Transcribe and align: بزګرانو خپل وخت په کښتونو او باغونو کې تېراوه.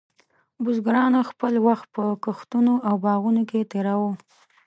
بزګرانو 0.63 1.21
خپل 1.29 1.53
وخت 1.67 1.87
په 1.95 2.03
کښتونو 2.23 2.73
او 2.87 2.95
باغونو 3.03 3.41
کې 3.49 3.69
تېراوه. 3.71 4.11